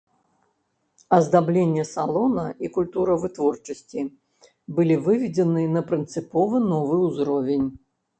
Аздабленне 1.17 1.83
салона 1.89 2.45
і 2.67 2.69
культура 2.77 3.17
вытворчасці 3.23 4.05
былі 4.79 4.95
выведзеныя 5.09 5.67
на 5.75 5.81
прынцыпова 5.93 6.63
новы 6.73 6.95
ўзровень. 7.05 7.67